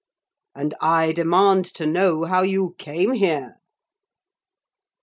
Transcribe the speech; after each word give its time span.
'And 0.55 0.73
I 0.81 1.11
demand 1.11 1.63
to 1.75 1.85
know 1.85 2.23
how 2.23 2.41
you 2.41 2.73
came 2.79 3.13
here?' 3.13 3.59